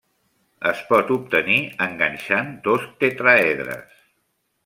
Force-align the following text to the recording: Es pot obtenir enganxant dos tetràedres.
Es 0.69 0.79
pot 0.87 1.11
obtenir 1.15 1.57
enganxant 1.89 2.49
dos 2.69 2.89
tetràedres. 3.05 4.03